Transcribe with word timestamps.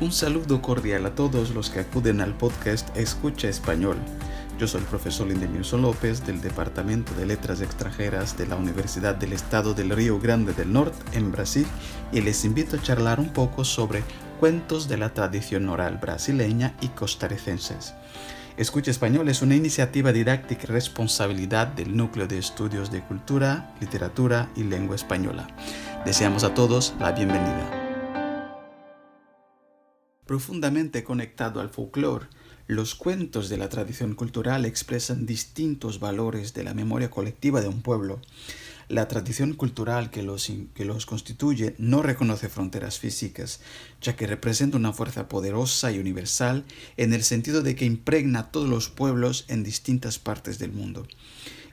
Un 0.00 0.12
saludo 0.12 0.62
cordial 0.62 1.04
a 1.04 1.14
todos 1.14 1.50
los 1.50 1.68
que 1.68 1.80
acuden 1.80 2.22
al 2.22 2.32
podcast 2.34 2.96
Escucha 2.96 3.50
Español. 3.50 3.98
Yo 4.58 4.66
soy 4.66 4.80
el 4.80 4.86
profesor 4.86 5.26
Lindemioso 5.26 5.76
López 5.76 6.24
del 6.24 6.40
Departamento 6.40 7.12
de 7.12 7.26
Letras 7.26 7.60
Extranjeras 7.60 8.38
de 8.38 8.46
la 8.46 8.56
Universidad 8.56 9.14
del 9.14 9.34
Estado 9.34 9.74
del 9.74 9.90
Río 9.90 10.18
Grande 10.18 10.54
del 10.54 10.72
Norte 10.72 10.96
en 11.12 11.30
Brasil 11.30 11.66
y 12.12 12.22
les 12.22 12.46
invito 12.46 12.76
a 12.76 12.82
charlar 12.82 13.20
un 13.20 13.28
poco 13.34 13.62
sobre 13.62 14.02
cuentos 14.38 14.88
de 14.88 14.96
la 14.96 15.12
tradición 15.12 15.68
oral 15.68 15.98
brasileña 15.98 16.74
y 16.80 16.88
costarricenses. 16.88 17.92
Escucha 18.56 18.90
Español 18.90 19.28
es 19.28 19.42
una 19.42 19.54
iniciativa 19.54 20.12
didáctica 20.12 20.62
y 20.64 20.66
responsabilidad 20.66 21.66
del 21.66 21.94
Núcleo 21.94 22.26
de 22.26 22.38
Estudios 22.38 22.90
de 22.90 23.02
Cultura, 23.02 23.74
Literatura 23.82 24.48
y 24.56 24.64
Lengua 24.64 24.96
Española. 24.96 25.46
Deseamos 26.06 26.42
a 26.42 26.54
todos 26.54 26.94
la 26.98 27.12
bienvenida 27.12 27.79
profundamente 30.30 31.02
conectado 31.02 31.60
al 31.60 31.70
folclore, 31.70 32.28
los 32.68 32.94
cuentos 32.94 33.48
de 33.48 33.56
la 33.56 33.68
tradición 33.68 34.14
cultural 34.14 34.64
expresan 34.64 35.26
distintos 35.26 35.98
valores 35.98 36.54
de 36.54 36.62
la 36.62 36.72
memoria 36.72 37.10
colectiva 37.10 37.60
de 37.60 37.66
un 37.66 37.82
pueblo. 37.82 38.20
La 38.86 39.08
tradición 39.08 39.54
cultural 39.54 40.10
que 40.10 40.22
los, 40.22 40.48
que 40.72 40.84
los 40.84 41.04
constituye 41.04 41.74
no 41.78 42.00
reconoce 42.00 42.48
fronteras 42.48 43.00
físicas, 43.00 43.60
ya 44.00 44.14
que 44.14 44.28
representa 44.28 44.76
una 44.76 44.92
fuerza 44.92 45.28
poderosa 45.28 45.90
y 45.90 45.98
universal 45.98 46.64
en 46.96 47.12
el 47.12 47.24
sentido 47.24 47.62
de 47.62 47.74
que 47.74 47.84
impregna 47.84 48.38
a 48.38 48.50
todos 48.52 48.68
los 48.68 48.88
pueblos 48.88 49.46
en 49.48 49.64
distintas 49.64 50.20
partes 50.20 50.60
del 50.60 50.70
mundo. 50.70 51.08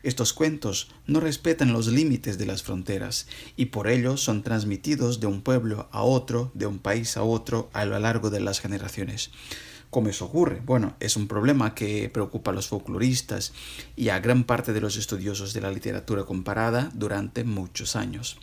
Estos 0.08 0.32
cuentos 0.32 0.88
no 1.06 1.20
respetan 1.20 1.74
los 1.74 1.88
límites 1.88 2.38
de 2.38 2.46
las 2.46 2.64
fronteras 2.64 3.28
y 3.58 3.66
por 3.66 3.90
ello 3.90 4.16
son 4.16 4.42
transmitidos 4.42 5.20
de 5.20 5.28
un 5.28 5.42
pueblo 5.42 5.90
a 5.92 6.02
otro, 6.02 6.50
de 6.54 6.66
un 6.66 6.80
país 6.80 7.18
a 7.18 7.24
otro 7.24 7.70
a 7.74 7.84
lo 7.84 8.00
largo 8.00 8.30
de 8.30 8.40
las 8.40 8.62
generaciones. 8.62 9.32
¿Cómo 9.90 10.08
eso 10.08 10.24
ocurre? 10.24 10.62
Bueno, 10.66 10.96
es 11.02 11.18
un 11.18 11.28
problema 11.28 11.76
que 11.76 12.10
preocupa 12.10 12.52
a 12.52 12.54
los 12.54 12.70
folcloristas 12.70 13.52
y 13.98 14.08
a 14.08 14.22
gran 14.22 14.46
parte 14.46 14.72
de 14.72 14.80
los 14.80 14.96
estudiosos 14.96 15.52
de 15.52 15.60
la 15.60 15.72
literatura 15.72 16.24
comparada 16.24 16.90
durante 16.94 17.44
muchos 17.44 17.98
años. 17.98 18.38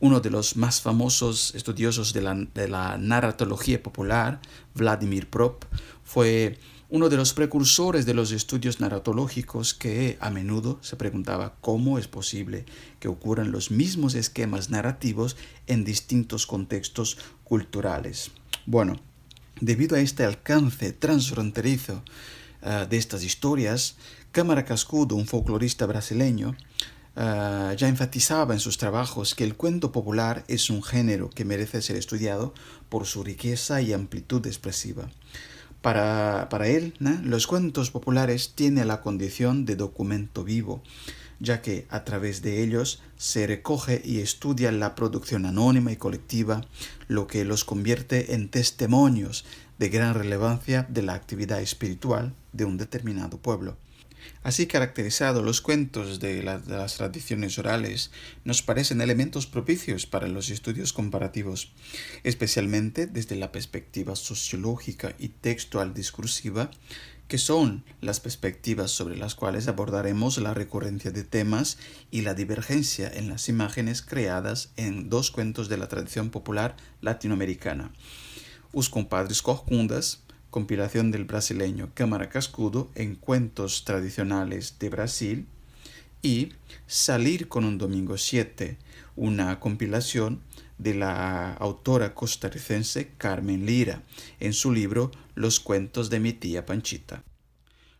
Uno 0.00 0.18
de 0.18 0.30
los 0.30 0.56
más 0.56 0.80
famosos 0.80 1.54
estudiosos 1.54 2.14
de 2.14 2.22
la, 2.68 2.98
narratología 2.98 3.80
popular, 3.80 4.40
Vladimir 4.74 5.30
Prop, 5.30 5.66
fue 6.02 6.58
uno 6.88 7.08
de 7.08 7.16
los 7.16 7.34
precursores 7.34 8.06
de 8.06 8.14
los 8.14 8.30
estudios 8.30 8.80
narratológicos 8.80 9.74
que 9.74 10.16
a 10.20 10.30
menudo 10.30 10.78
se 10.82 10.96
preguntaba 10.96 11.56
cómo 11.60 11.98
es 11.98 12.06
posible 12.06 12.64
que 13.00 13.08
ocurran 13.08 13.50
los 13.50 13.70
mismos 13.70 14.14
esquemas 14.14 14.70
narrativos 14.70 15.36
en 15.66 15.84
distintos 15.84 16.46
contextos 16.46 17.18
culturales. 17.42 18.30
Bueno, 18.66 19.00
debido 19.60 19.96
a 19.96 20.00
este 20.00 20.24
alcance 20.24 20.92
transfronterizo 20.92 22.04
eh, 22.62 22.86
de 22.88 22.96
estas 22.96 23.24
historias, 23.24 23.96
Cámara 24.30 24.64
Cascudo, 24.64 25.16
un 25.16 25.26
folclorista 25.26 25.86
brasileño, 25.86 26.56
eh, 27.16 27.74
ya 27.76 27.88
enfatizaba 27.88 28.54
en 28.54 28.60
sus 28.60 28.78
trabajos 28.78 29.34
que 29.34 29.42
el 29.42 29.56
cuento 29.56 29.90
popular 29.90 30.44
es 30.46 30.70
un 30.70 30.82
género 30.84 31.30
que 31.30 31.44
merece 31.44 31.82
ser 31.82 31.96
estudiado 31.96 32.54
por 32.88 33.06
su 33.06 33.24
riqueza 33.24 33.80
y 33.80 33.92
amplitud 33.92 34.46
expresiva. 34.46 35.08
Para, 35.82 36.48
él, 36.66 36.94
los 37.22 37.46
cuentos 37.46 37.90
populares 37.90 38.52
tienen 38.54 38.88
la 38.88 39.00
condición 39.00 39.64
de 39.64 39.76
documento 39.76 40.42
vivo, 40.42 40.82
ya 41.38 41.62
que 41.62 41.86
a 41.90 42.04
través 42.04 42.42
de 42.42 42.62
ellos 42.62 43.02
se 43.16 43.46
recoge 43.46 44.02
y 44.04 44.20
estudia 44.20 44.72
la 44.72 44.94
producción 44.94 45.46
anónima 45.46 45.92
y 45.92 45.96
colectiva, 45.96 46.62
lo 47.08 47.26
que 47.26 47.44
los 47.44 47.64
convierte 47.64 48.34
en 48.34 48.48
testimonios 48.48 49.44
de 49.78 49.88
gran 49.88 50.14
relevancia 50.14 50.86
de 50.88 51.02
la 51.02 51.14
actividad 51.14 51.60
espiritual 51.60 52.34
de 52.52 52.64
un 52.64 52.78
determinado 52.78 53.38
pueblo. 53.38 53.76
Así 54.42 54.66
caracterizados 54.66 55.44
los 55.44 55.60
cuentos 55.60 56.20
de, 56.20 56.42
las 56.42 56.96
tradiciones 56.96 57.58
orales 57.58 58.10
nos 58.44 58.62
parecen 58.62 59.00
elementos 59.00 59.46
propicios 59.46 60.06
para 60.06 60.28
los 60.28 60.50
estudios 60.50 60.92
comparativos, 60.92 61.72
especialmente 62.22 63.06
desde 63.06 63.36
la 63.36 63.52
perspectiva 63.52 64.14
sociológica 64.14 65.14
y 65.18 65.28
textual 65.28 65.94
discursiva, 65.94 66.70
que 67.28 67.38
son 67.38 67.84
las 68.00 68.20
perspectivas 68.20 68.92
sobre 68.92 69.16
las 69.16 69.34
cuales 69.34 69.66
abordaremos 69.66 70.38
la 70.38 70.54
recurrencia 70.54 71.10
de 71.10 71.24
temas 71.24 71.78
y 72.10 72.22
la 72.22 72.34
divergencia 72.34 73.10
en 73.12 73.28
las 73.28 73.48
imágenes 73.48 74.02
creadas 74.02 74.70
en 74.76 75.10
dos 75.10 75.30
cuentos 75.30 75.68
de 75.68 75.76
la 75.76 75.88
tradición 75.88 76.30
popular 76.30 76.76
latinoamericana. 77.00 77.92
Os 78.72 78.88
compadres 78.88 79.42
corcundas, 79.42 80.22
compilación 80.50 81.10
del 81.10 81.24
brasileño 81.24 81.90
Cámara 81.94 82.28
Cascudo 82.28 82.90
en 82.94 83.14
cuentos 83.14 83.84
tradicionales 83.84 84.78
de 84.78 84.88
Brasil 84.88 85.46
y 86.22 86.50
Salir 86.86 87.48
con 87.48 87.64
un 87.64 87.78
Domingo 87.78 88.16
7, 88.16 88.78
una 89.16 89.60
compilación 89.60 90.40
de 90.78 90.94
la 90.94 91.54
autora 91.54 92.14
costarricense 92.14 93.12
Carmen 93.18 93.66
Lira 93.66 94.02
en 94.40 94.52
su 94.52 94.72
libro 94.72 95.10
Los 95.34 95.60
cuentos 95.60 96.10
de 96.10 96.20
mi 96.20 96.32
tía 96.32 96.66
Panchita. 96.66 97.22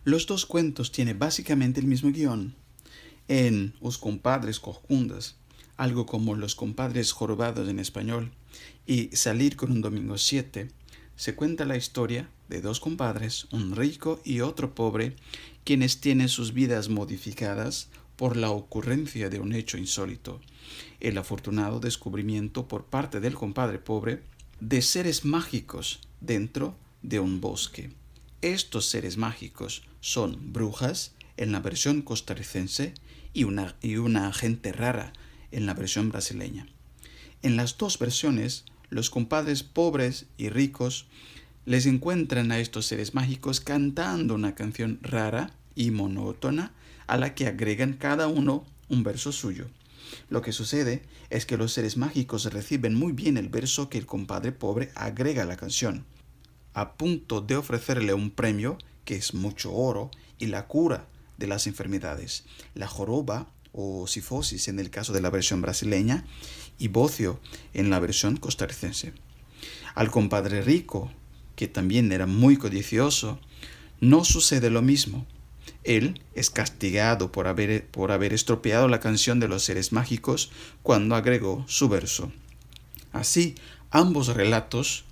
Los 0.05 0.27
dos 0.27 0.47
cuentos 0.47 0.93
tienen 0.93 1.19
básicamente 1.19 1.81
el 1.81 1.87
mismo 1.87 2.11
guion. 2.11 2.55
En 3.29 3.75
Os 3.81 3.99
compadres 3.99 4.61
corcundas, 4.61 5.37
algo 5.77 6.07
como 6.07 6.37
Los 6.37 6.55
compadres 6.55 7.13
jorobados 7.13 7.69
en 7.69 7.79
español, 7.79 8.31
y 8.87 9.15
Salir 9.17 9.57
con 9.57 9.73
un 9.73 9.83
Domingo 9.83 10.17
7, 10.17 10.69
se 11.17 11.35
cuenta 11.35 11.65
la 11.65 11.77
historia 11.77 12.29
de 12.49 12.61
dos 12.61 12.81
compadres, 12.81 13.47
un 13.51 13.75
rico 13.75 14.21
y 14.25 14.41
otro 14.41 14.75
pobre, 14.75 15.17
quienes 15.65 16.01
tienen 16.01 16.29
sus 16.29 16.53
vidas 16.53 16.89
modificadas 16.89 17.89
por 18.17 18.37
la 18.37 18.51
ocurrencia 18.51 19.29
de 19.29 19.41
un 19.41 19.53
hecho 19.53 19.79
insólito, 19.79 20.41
el 21.01 21.19
afortunado 21.19 21.81
descubrimiento 21.81 22.67
por 22.67 22.85
parte 22.87 23.21
del 23.21 23.35
compadre 23.35 23.79
pobre 23.79 24.23
de 24.61 24.81
seres 24.81 25.25
mágicos 25.25 26.01
dentro 26.21 26.77
de 27.03 27.21
un 27.21 27.41
bosque. 27.41 27.91
Estos 28.43 28.87
seres 28.87 29.17
mágicos 29.17 29.83
son 30.01 30.53
brujas 30.53 31.15
en 31.37 31.53
la 31.53 31.61
versión 31.61 32.03
costarricense 32.03 32.95
y 33.35 33.45
una, 33.45 33.77
y 33.83 33.97
una 33.97 34.33
gente 34.33 34.73
rara 34.73 35.13
en 35.53 35.67
la 35.67 35.75
versión 35.75 36.11
brasileña. 36.11 36.67
En 37.43 37.57
las 37.57 37.77
dos 37.77 37.99
versiones, 37.99 38.65
los 38.89 39.11
compadres 39.11 39.63
pobres 39.63 40.27
y 40.39 40.49
ricos 40.49 41.07
les 41.67 41.85
encuentran 41.87 42.53
a 42.53 42.61
estos 42.61 42.87
seres 42.87 43.15
mágicos 43.15 43.61
cantando 43.61 44.35
una 44.35 44.55
canción 44.55 45.01
rara 45.03 45.51
y 45.75 45.91
monótona 45.91 46.73
a 47.09 47.17
la 47.17 47.35
que 47.35 47.49
agregan 47.49 47.95
cada 47.95 48.29
uno 48.29 48.65
un 48.89 49.03
verso 49.03 49.33
suyo. 49.33 49.67
Lo 50.31 50.43
que 50.43 50.53
sucede 50.53 51.03
es 51.29 51.45
que 51.45 51.57
los 51.57 51.73
seres 51.73 51.97
mágicos 51.97 52.45
reciben 52.53 52.95
muy 52.95 53.13
bien 53.13 53.37
el 53.37 53.49
verso 53.49 53.91
que 53.91 53.99
el 53.99 54.07
compadre 54.07 54.53
pobre 54.53 54.93
agrega 54.95 55.43
a 55.43 55.47
la 55.47 55.57
canción, 55.57 56.07
a 56.73 56.93
punto 56.93 57.41
de 57.41 57.57
ofrecerle 57.57 58.15
un 58.15 58.31
premio 58.31 58.79
que 59.05 59.17
es 59.17 59.35
mucho 59.35 59.75
oro 59.75 60.13
y 60.39 60.47
la 60.47 60.69
cura 60.69 61.09
de 61.37 61.49
las 61.49 61.67
enfermedades, 61.67 62.45
la 62.75 62.87
joroba 62.87 63.51
o 63.73 64.07
sifosis 64.07 64.69
en 64.69 64.79
el 64.79 64.91
caso 64.91 65.13
de 65.13 65.21
la 65.21 65.31
versión 65.31 65.63
brasileña 65.63 66.25
y 66.79 66.89
bocio 66.89 67.41
en 67.75 67.91
la 67.91 67.99
versión 67.99 68.37
costarricense. 68.37 69.13
Al 69.95 70.11
compadre 70.11 70.63
rico 70.63 71.11
que 71.57 71.67
también 71.67 72.13
era 72.13 72.27
muy 72.27 72.57
codicioso, 72.57 73.41
no 74.01 74.25
sucede 74.25 74.71
lo 74.71 74.83
mismo. 74.83 75.27
Él 75.83 76.21
es 76.35 76.51
castigado 76.51 77.33
por 77.33 77.47
haber, 77.47 77.87
por 77.87 78.13
haber 78.13 78.33
estropeado 78.33 78.89
la 78.89 79.01
canción 79.01 79.41
de 79.41 79.49
los 79.49 79.65
seres 79.65 79.93
mágicos 79.93 80.51
cuando 80.83 81.15
agregó 81.15 81.65
su 81.69 81.89
verso. 81.89 82.33
Así, 83.13 83.55
ambos 83.91 84.29
relatos 84.29 85.05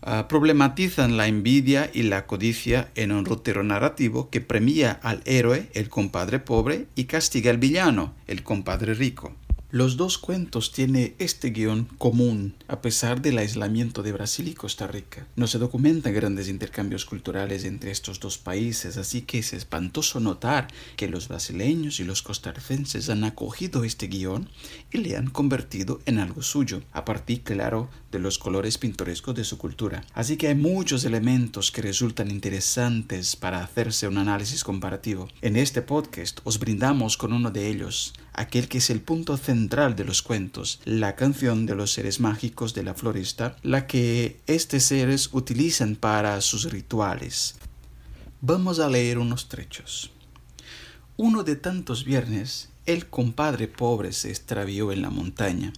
ah, 0.00 0.26
problematizan 0.28 1.16
la 1.16 1.28
envidia 1.28 1.90
y 1.92 2.02
la 2.02 2.26
codicia 2.26 2.90
en 2.94 3.12
un 3.12 3.24
rotero 3.24 3.62
narrativo 3.62 4.30
que 4.30 4.40
premia 4.40 4.92
al 5.02 5.22
héroe, 5.26 5.68
el 5.74 5.88
compadre 5.88 6.40
pobre, 6.40 6.86
y 6.94 7.04
castiga 7.04 7.50
al 7.50 7.58
villano, 7.58 8.14
el 8.26 8.42
compadre 8.42 8.94
rico. 8.94 9.34
Los 9.72 9.96
dos 9.96 10.18
cuentos 10.18 10.70
tienen 10.70 11.14
este 11.18 11.48
guion 11.48 11.84
común 11.96 12.54
a 12.68 12.82
pesar 12.82 13.22
del 13.22 13.38
aislamiento 13.38 14.02
de 14.02 14.12
Brasil 14.12 14.46
y 14.48 14.52
Costa 14.52 14.86
Rica. 14.86 15.26
No 15.34 15.46
se 15.46 15.56
documentan 15.56 16.12
grandes 16.12 16.50
intercambios 16.50 17.06
culturales 17.06 17.64
entre 17.64 17.90
estos 17.90 18.20
dos 18.20 18.36
países, 18.36 18.98
así 18.98 19.22
que 19.22 19.38
es 19.38 19.54
espantoso 19.54 20.20
notar 20.20 20.68
que 20.94 21.08
los 21.08 21.28
brasileños 21.28 22.00
y 22.00 22.04
los 22.04 22.20
costarricenses 22.20 23.08
han 23.08 23.24
acogido 23.24 23.82
este 23.82 24.08
guion 24.08 24.50
y 24.90 24.98
le 24.98 25.16
han 25.16 25.30
convertido 25.30 26.02
en 26.04 26.18
algo 26.18 26.42
suyo, 26.42 26.82
a 26.92 27.06
partir, 27.06 27.42
claro, 27.42 27.88
de 28.10 28.18
los 28.18 28.36
colores 28.36 28.76
pintorescos 28.76 29.34
de 29.34 29.44
su 29.44 29.56
cultura. 29.56 30.04
Así 30.12 30.36
que 30.36 30.48
hay 30.48 30.54
muchos 30.54 31.06
elementos 31.06 31.72
que 31.72 31.80
resultan 31.80 32.30
interesantes 32.30 33.36
para 33.36 33.64
hacerse 33.64 34.06
un 34.06 34.18
análisis 34.18 34.64
comparativo. 34.64 35.28
En 35.40 35.56
este 35.56 35.80
podcast 35.80 36.40
os 36.44 36.58
brindamos 36.58 37.16
con 37.16 37.32
uno 37.32 37.50
de 37.50 37.68
ellos, 37.68 38.12
aquel 38.34 38.68
que 38.68 38.78
es 38.78 38.90
el 38.90 39.00
punto 39.00 39.38
central 39.38 39.61
central 39.62 39.94
de 39.94 40.04
los 40.04 40.22
cuentos, 40.22 40.80
la 40.84 41.14
canción 41.14 41.66
de 41.66 41.76
los 41.76 41.92
seres 41.92 42.18
mágicos 42.18 42.74
de 42.74 42.82
la 42.82 42.94
floresta, 42.94 43.56
la 43.62 43.86
que 43.86 44.40
estos 44.48 44.82
seres 44.82 45.28
utilizan 45.32 45.94
para 45.94 46.40
sus 46.40 46.64
rituales. 46.64 47.54
Vamos 48.40 48.80
a 48.80 48.88
leer 48.88 49.18
unos 49.18 49.48
trechos. 49.48 50.10
Uno 51.16 51.44
de 51.44 51.54
tantos 51.54 52.04
viernes, 52.04 52.70
el 52.86 53.06
compadre 53.06 53.68
pobre 53.68 54.12
se 54.12 54.30
extravió 54.30 54.90
en 54.90 55.00
la 55.00 55.10
montaña 55.10 55.72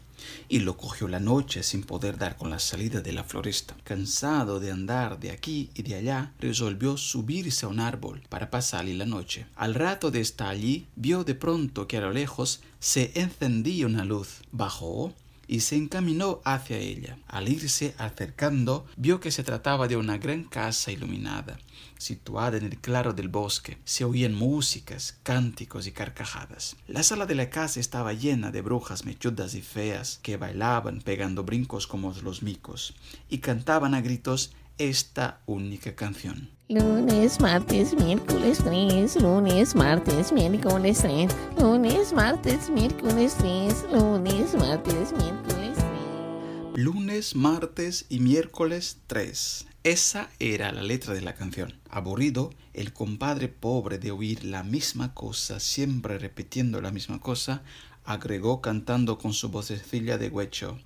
y 0.48 0.60
lo 0.60 0.76
cogió 0.76 1.08
la 1.08 1.20
noche 1.20 1.62
sin 1.62 1.82
poder 1.82 2.18
dar 2.18 2.36
con 2.36 2.50
la 2.50 2.58
salida 2.58 3.00
de 3.00 3.12
la 3.12 3.24
floresta. 3.24 3.76
Cansado 3.84 4.60
de 4.60 4.70
andar 4.70 5.18
de 5.18 5.30
aquí 5.30 5.70
y 5.74 5.82
de 5.82 5.96
allá, 5.96 6.32
resolvió 6.38 6.96
subirse 6.96 7.66
a 7.66 7.68
un 7.68 7.80
árbol 7.80 8.22
para 8.28 8.50
pasarle 8.50 8.94
la 8.94 9.06
noche. 9.06 9.46
Al 9.56 9.74
rato 9.74 10.10
de 10.10 10.20
estar 10.20 10.48
allí, 10.48 10.86
vio 10.96 11.24
de 11.24 11.34
pronto 11.34 11.86
que 11.86 11.96
a 11.96 12.00
lo 12.00 12.12
lejos 12.12 12.60
se 12.78 13.12
encendía 13.14 13.86
una 13.86 14.04
luz. 14.04 14.42
Bajó 14.52 15.14
y 15.46 15.60
se 15.60 15.76
encaminó 15.76 16.40
hacia 16.44 16.78
ella. 16.78 17.18
Al 17.26 17.48
irse 17.48 17.94
acercando, 17.98 18.86
vio 18.96 19.20
que 19.20 19.30
se 19.30 19.44
trataba 19.44 19.88
de 19.88 19.96
una 19.96 20.18
gran 20.18 20.44
casa 20.44 20.92
iluminada, 20.92 21.58
situada 21.98 22.56
en 22.56 22.64
el 22.64 22.78
claro 22.78 23.12
del 23.12 23.28
bosque. 23.28 23.78
Se 23.84 24.04
oían 24.04 24.34
músicas, 24.34 25.18
cánticos 25.22 25.86
y 25.86 25.92
carcajadas. 25.92 26.76
La 26.86 27.02
sala 27.02 27.26
de 27.26 27.34
la 27.34 27.50
casa 27.50 27.80
estaba 27.80 28.12
llena 28.12 28.50
de 28.50 28.62
brujas 28.62 29.04
mechudas 29.04 29.54
y 29.54 29.62
feas 29.62 30.20
que 30.22 30.36
bailaban 30.36 31.00
pegando 31.00 31.44
brincos 31.44 31.86
como 31.86 32.12
los 32.22 32.42
micos 32.42 32.94
y 33.28 33.38
cantaban 33.38 33.94
a 33.94 34.00
gritos 34.00 34.52
esta 34.78 35.40
única 35.46 35.94
canción. 35.94 36.53
Lunes, 36.70 37.40
martes, 37.40 37.92
miércoles 37.94 38.62
3, 38.64 39.16
lunes, 39.20 39.74
martes, 39.74 40.32
miércoles 40.32 40.98
3, 41.02 41.30
lunes, 41.58 42.14
martes, 42.14 42.70
miércoles 42.70 43.34
3, 43.36 43.84
lunes, 43.92 44.54
martes, 44.54 45.12
miércoles 45.12 45.76
3. 45.76 46.82
Lunes, 46.82 47.36
martes 47.36 48.06
y 48.08 48.20
miércoles 48.20 49.02
3. 49.08 49.66
Esa 49.82 50.30
era 50.38 50.72
la 50.72 50.82
letra 50.82 51.12
de 51.12 51.20
la 51.20 51.34
canción. 51.34 51.78
Aburrido, 51.90 52.48
el 52.72 52.94
compadre 52.94 53.48
pobre 53.48 53.98
de 53.98 54.10
oír 54.10 54.42
la 54.42 54.62
misma 54.62 55.12
cosa, 55.12 55.60
siempre 55.60 56.16
repitiendo 56.16 56.80
la 56.80 56.90
misma 56.90 57.20
cosa, 57.20 57.62
agregó 58.04 58.62
cantando 58.62 59.18
con 59.18 59.34
su 59.34 59.50
vocecilla 59.50 60.16
de 60.16 60.30
huecho. 60.30 60.78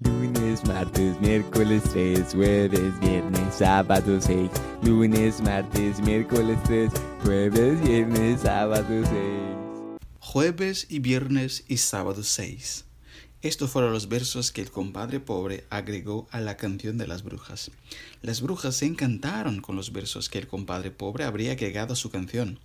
Lunes, 0.00 0.62
martes, 0.66 1.18
miércoles 1.22 1.82
3, 1.90 2.34
jueves, 2.34 3.00
viernes, 3.00 3.54
sábado 3.54 4.20
6. 4.20 4.50
Lunes, 4.82 5.40
martes, 5.40 6.00
miércoles 6.00 6.58
3, 6.66 6.90
jueves, 7.22 7.82
viernes, 7.82 8.42
sábado 8.42 8.84
6. 8.88 9.10
Jueves 10.20 10.86
y 10.90 10.98
viernes 10.98 11.64
y 11.66 11.78
sábado 11.78 12.22
6. 12.22 12.84
Estos 13.40 13.70
fueron 13.70 13.94
los 13.94 14.10
versos 14.10 14.52
que 14.52 14.60
el 14.60 14.70
compadre 14.70 15.18
pobre 15.18 15.64
agregó 15.70 16.28
a 16.30 16.40
la 16.40 16.58
canción 16.58 16.98
de 16.98 17.06
las 17.06 17.22
brujas. 17.22 17.70
Las 18.20 18.42
brujas 18.42 18.76
se 18.76 18.84
encantaron 18.84 19.62
con 19.62 19.76
los 19.76 19.92
versos 19.92 20.28
que 20.28 20.38
el 20.38 20.46
compadre 20.46 20.90
pobre 20.90 21.24
habría 21.24 21.52
agregado 21.52 21.94
a 21.94 21.96
su 21.96 22.10
canción 22.10 22.58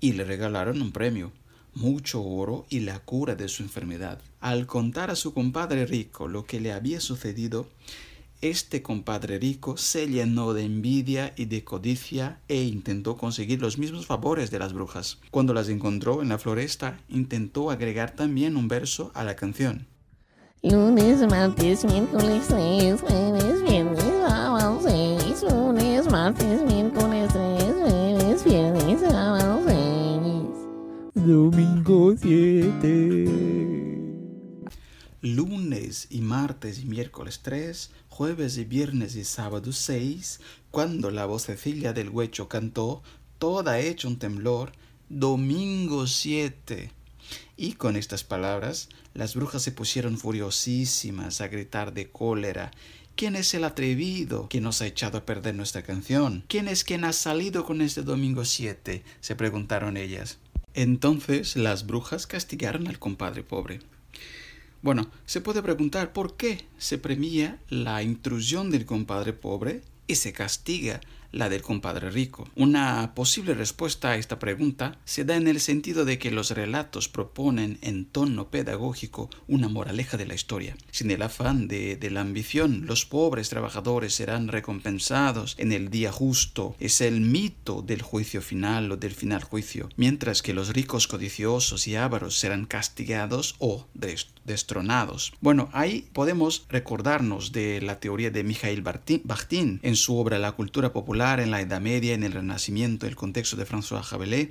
y 0.00 0.12
le 0.12 0.24
regalaron 0.24 0.82
un 0.82 0.92
premio 0.92 1.32
mucho 1.78 2.22
oro 2.22 2.66
y 2.68 2.80
la 2.80 2.98
cura 3.00 3.34
de 3.34 3.48
su 3.48 3.62
enfermedad. 3.62 4.20
Al 4.40 4.66
contar 4.66 5.10
a 5.10 5.16
su 5.16 5.32
compadre 5.32 5.86
rico 5.86 6.28
lo 6.28 6.44
que 6.44 6.60
le 6.60 6.72
había 6.72 7.00
sucedido, 7.00 7.68
este 8.40 8.82
compadre 8.82 9.38
rico 9.38 9.76
se 9.76 10.06
llenó 10.06 10.54
de 10.54 10.62
envidia 10.62 11.32
y 11.36 11.46
de 11.46 11.64
codicia 11.64 12.38
e 12.46 12.62
intentó 12.62 13.16
conseguir 13.16 13.60
los 13.60 13.78
mismos 13.78 14.06
favores 14.06 14.52
de 14.52 14.60
las 14.60 14.72
brujas. 14.72 15.18
Cuando 15.32 15.54
las 15.54 15.68
encontró 15.68 16.22
en 16.22 16.28
la 16.28 16.38
floresta, 16.38 17.00
intentó 17.08 17.70
agregar 17.70 18.12
también 18.14 18.56
un 18.56 18.68
verso 18.68 19.10
a 19.14 19.24
la 19.24 19.34
canción. 19.34 19.86
Lunes, 20.62 21.20
martes, 21.28 21.84
miércoles 21.84 22.46
3, 22.48 23.00
jueves, 23.00 23.62
viernes, 23.62 24.04
sábado 24.26 24.80
6. 24.82 25.44
Lunes, 25.50 26.10
martes, 26.10 26.62
miércoles 26.62 27.07
Domingo 31.28 32.16
7. 32.16 33.28
lunes 35.20 36.06
y 36.08 36.22
martes 36.22 36.78
y 36.78 36.86
miércoles 36.86 37.40
3, 37.42 37.90
jueves 38.08 38.56
y 38.56 38.64
viernes 38.64 39.14
y 39.14 39.24
sábado 39.24 39.70
6, 39.70 40.40
cuando 40.70 41.10
la 41.10 41.26
vocecilla 41.26 41.92
del 41.92 42.08
huecho 42.08 42.48
cantó, 42.48 43.02
toda 43.38 43.78
hecha 43.78 44.08
un 44.08 44.18
temblor, 44.18 44.72
domingo 45.10 46.06
7. 46.06 46.92
Y 47.58 47.72
con 47.72 47.96
estas 47.96 48.24
palabras, 48.24 48.88
las 49.12 49.34
brujas 49.34 49.60
se 49.60 49.72
pusieron 49.72 50.16
furiosísimas 50.16 51.42
a 51.42 51.48
gritar 51.48 51.92
de 51.92 52.10
cólera. 52.10 52.70
¿Quién 53.16 53.36
es 53.36 53.52
el 53.52 53.64
atrevido 53.64 54.48
que 54.48 54.62
nos 54.62 54.80
ha 54.80 54.86
echado 54.86 55.18
a 55.18 55.26
perder 55.26 55.54
nuestra 55.56 55.82
canción? 55.82 56.44
¿Quién 56.48 56.68
es 56.68 56.84
quien 56.84 57.04
ha 57.04 57.12
salido 57.12 57.66
con 57.66 57.82
este 57.82 58.02
domingo 58.02 58.46
7? 58.46 59.02
se 59.20 59.36
preguntaron 59.36 59.98
ellas. 59.98 60.38
Entonces 60.78 61.56
las 61.56 61.88
brujas 61.88 62.28
castigaron 62.28 62.86
al 62.86 63.00
compadre 63.00 63.42
pobre. 63.42 63.80
Bueno, 64.80 65.10
se 65.26 65.40
puede 65.40 65.60
preguntar 65.60 66.12
por 66.12 66.36
qué 66.36 66.66
se 66.78 66.98
premia 66.98 67.58
la 67.68 68.00
intrusión 68.04 68.70
del 68.70 68.86
compadre 68.86 69.32
pobre 69.32 69.82
y 70.06 70.14
se 70.14 70.32
castiga 70.32 71.00
la 71.32 71.48
del 71.48 71.62
compadre 71.62 72.10
rico. 72.10 72.48
Una 72.56 73.14
posible 73.14 73.54
respuesta 73.54 74.10
a 74.10 74.16
esta 74.16 74.38
pregunta 74.38 74.98
se 75.04 75.24
da 75.24 75.36
en 75.36 75.48
el 75.48 75.60
sentido 75.60 76.04
de 76.04 76.18
que 76.18 76.30
los 76.30 76.50
relatos 76.50 77.08
proponen 77.08 77.78
en 77.82 78.06
tono 78.06 78.50
pedagógico 78.50 79.30
una 79.46 79.68
moraleja 79.68 80.16
de 80.16 80.26
la 80.26 80.34
historia. 80.34 80.76
Sin 80.90 81.10
el 81.10 81.22
afán 81.22 81.68
de, 81.68 81.98
la 82.10 82.20
ambición, 82.20 82.86
los 82.86 83.04
pobres 83.04 83.48
trabajadores 83.50 84.14
serán 84.14 84.48
recompensados 84.48 85.54
en 85.58 85.72
el 85.72 85.90
día 85.90 86.12
justo. 86.12 86.76
Es 86.80 87.00
el 87.00 87.20
mito 87.20 87.82
del 87.82 88.02
juicio 88.02 88.40
final 88.40 88.92
o 88.92 88.96
del 88.96 89.12
final 89.12 89.44
juicio, 89.44 89.88
mientras 89.96 90.42
que 90.42 90.54
los 90.54 90.70
ricos 90.70 91.06
codiciosos 91.06 91.86
y 91.86 91.96
ávaros 91.96 92.38
serán 92.38 92.64
castigados 92.64 93.56
o 93.58 93.86
destronados. 94.48 95.32
Bueno, 95.40 95.68
ahí 95.72 96.08
podemos 96.12 96.66
recordarnos 96.68 97.52
de 97.52 97.80
la 97.80 98.00
teoría 98.00 98.32
de 98.32 98.42
Mikhail 98.42 98.82
Bakhtin 98.82 99.78
en 99.84 99.94
su 99.94 100.18
obra 100.18 100.40
La 100.40 100.52
cultura 100.52 100.92
popular 100.92 101.38
en 101.38 101.52
la 101.52 101.60
Edad 101.60 101.80
Media, 101.80 102.14
en 102.14 102.24
el 102.24 102.32
Renacimiento, 102.32 103.06
el 103.06 103.14
contexto 103.14 103.56
de 103.56 103.66
François 103.66 104.10
Rabelais, 104.10 104.48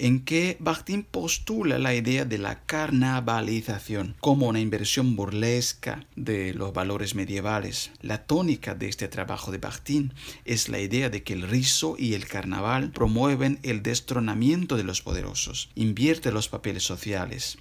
en 0.00 0.24
que 0.24 0.56
Bakhtin 0.60 1.02
postula 1.02 1.78
la 1.78 1.94
idea 1.94 2.24
de 2.24 2.38
la 2.38 2.60
carnavalización 2.64 4.16
como 4.20 4.48
una 4.48 4.60
inversión 4.60 5.14
burlesca 5.14 6.06
de 6.16 6.54
los 6.54 6.72
valores 6.72 7.14
medievales. 7.14 7.90
La 8.00 8.24
tónica 8.24 8.74
de 8.74 8.88
este 8.88 9.08
trabajo 9.08 9.52
de 9.52 9.58
Bakhtin 9.58 10.14
es 10.46 10.70
la 10.70 10.80
idea 10.80 11.10
de 11.10 11.22
que 11.22 11.34
el 11.34 11.42
riso 11.42 11.96
y 11.98 12.14
el 12.14 12.26
carnaval 12.26 12.90
promueven 12.92 13.58
el 13.62 13.82
destronamiento 13.82 14.78
de 14.78 14.84
los 14.84 15.02
poderosos, 15.02 15.68
invierte 15.74 16.32
los 16.32 16.48
papeles 16.48 16.82
sociales. 16.82 17.58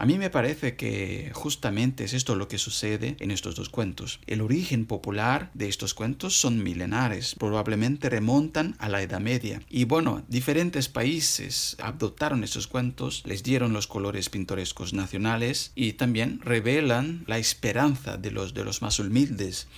A 0.00 0.06
mí 0.06 0.16
me 0.16 0.30
parece 0.30 0.76
que 0.76 1.30
justamente 1.34 2.04
es 2.04 2.14
esto 2.14 2.34
lo 2.34 2.48
que 2.48 2.56
sucede 2.56 3.16
en 3.20 3.30
estos 3.30 3.54
dos 3.54 3.68
cuentos. 3.68 4.18
El 4.26 4.40
origen 4.40 4.86
popular 4.86 5.50
de 5.52 5.68
estos 5.68 5.92
cuentos 5.92 6.40
son 6.40 6.62
milenares, 6.62 7.34
probablemente 7.34 8.08
remontan 8.08 8.76
a 8.78 8.88
la 8.88 9.02
Edad 9.02 9.20
Media. 9.20 9.60
Y 9.68 9.84
bueno, 9.84 10.24
diferentes 10.26 10.88
países 10.88 11.76
adoptaron 11.82 12.44
estos 12.44 12.66
cuentos, 12.66 13.22
les 13.26 13.42
dieron 13.42 13.74
los 13.74 13.86
colores 13.86 14.30
pintorescos 14.30 14.94
nacionales 14.94 15.72
y 15.74 15.92
también 15.92 16.40
revelan 16.40 17.22
la 17.26 17.36
esperanza 17.36 18.16
de 18.16 18.30
los, 18.30 18.54
de 18.54 18.64
los 18.64 18.80
más 18.80 19.00
humildes 19.00 19.68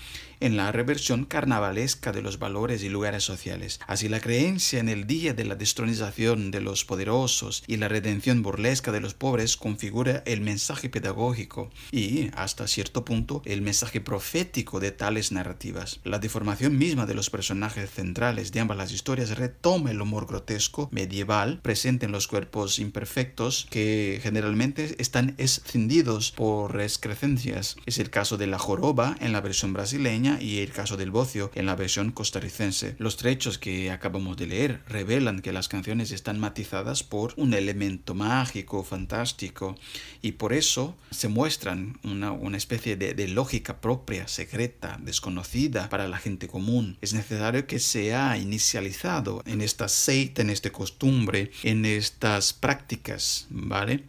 en 0.43 0.57
la 0.57 0.73
reversión 0.73 1.25
carnavalesca 1.25 2.11
de 2.11 2.21
los 2.21 2.41
valores 2.41 2.83
y 2.83 2.89
lugares 2.89 3.23
sociales. 3.23 3.79
Así 3.87 4.09
la 4.09 4.21
creencia 4.21 4.81
en 4.81 4.89
el 4.89 5.07
día 5.07 5.35
de 5.35 5.45
la 5.45 5.55
destronización 5.55 6.51
de 6.51 6.61
los 6.61 6.85
poderosos 6.85 7.63
y 7.69 7.77
la 7.77 7.89
redención 7.89 8.43
burlesca 8.43 8.91
de 8.91 9.01
los 9.01 9.15
pobres 9.15 9.57
configura 9.57 10.25
el 10.27 10.41
mensaje 10.41 10.89
pedagógico 10.89 11.71
y, 11.93 12.31
hasta 12.35 12.67
cierto 12.67 13.05
punto, 13.05 13.43
el 13.45 13.63
mensaje 13.63 14.01
profético 14.01 14.81
de 14.81 14.91
tales 14.91 15.31
narrativas. 15.31 16.01
La 16.03 16.19
deformación 16.19 16.77
misma 16.77 17.07
de 17.07 17.15
los 17.15 17.31
personajes 17.31 17.91
centrales 17.91 18.51
de 18.51 18.61
ambas 18.61 18.77
las 18.77 18.93
historias 18.93 19.39
retoma 19.39 19.93
el 19.93 20.01
humor 20.01 20.27
grotesco 20.27 20.89
medieval 20.91 21.61
presente 21.63 22.07
en 22.07 22.13
los 22.13 22.27
cuerpos 22.27 22.81
imperfectos 22.81 23.69
que 23.71 24.19
generalmente 24.23 24.97
están 24.99 25.37
escindidos 25.39 26.33
por 26.33 26.81
excrescencias. 26.81 27.77
Es 27.87 27.99
el 27.99 28.11
caso 28.11 28.37
de 28.37 28.49
la 28.49 28.59
joroba 28.59 29.17
en 29.21 29.33
la 29.33 29.41
versión 29.41 29.73
brasileña 29.73 30.32
y 30.41 30.59
el 30.59 30.73
caso 30.73 30.97
del 30.97 31.11
bocio 31.11 31.51
en 31.55 31.67
la 31.67 31.77
versión 31.77 32.13
costarricense. 32.13 32.97
Los 32.99 33.17
trechos 33.17 33.59
que 33.59 33.91
acabamos 33.91 34.37
de 34.37 34.47
leer 34.47 34.83
revelan 34.87 35.41
que 35.41 35.53
las 35.53 35.69
canciones 35.69 36.11
están 36.11 36.39
matizadas 36.39 37.03
por 37.03 37.35
un 37.37 37.55
elemento 37.55 38.15
mágico, 38.15 38.85
fantástico, 38.85 39.77
y 40.21 40.33
por 40.33 40.53
eso 40.53 40.97
se 41.11 41.29
muestran 41.29 41.99
una, 42.03 42.33
una 42.33 42.57
especie 42.57 42.97
de, 42.97 43.29
lógica 43.29 43.81
propia, 43.81 44.29
secreta, 44.29 44.99
desconocida 45.03 45.89
para 45.89 46.09
la 46.09 46.19
gente 46.19 46.49
común. 46.49 46.99
Es 47.01 47.13
necesario 47.13 47.67
que 47.67 47.79
sea 47.79 48.37
inicializado 48.37 49.43
en 49.47 49.61
esta 49.61 49.89
seita, 49.89 50.43
en 50.43 50.51
esta 50.51 50.71
costumbre, 50.71 51.51
en 51.63 51.85
estas 51.85 52.53
prácticas, 52.53 53.47
¿vale? 53.51 54.05